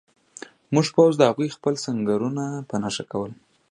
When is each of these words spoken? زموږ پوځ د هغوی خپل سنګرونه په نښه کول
زموږ 0.69 0.87
پوځ 0.95 1.13
د 1.17 1.21
هغوی 1.29 1.47
خپل 1.55 1.73
سنګرونه 1.85 2.45
په 2.69 2.75
نښه 2.83 3.03
کول 3.11 3.31